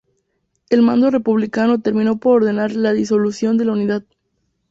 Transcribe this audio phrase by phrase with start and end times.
[0.71, 4.03] El mando republicano terminó por ordenar la disolución de la unidad.